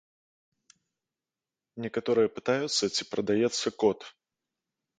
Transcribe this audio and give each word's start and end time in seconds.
Некаторыя 1.85 2.29
пытаюцца, 2.39 2.83
ці 2.95 3.03
прадаецца 3.15 3.67
кот. 3.85 3.99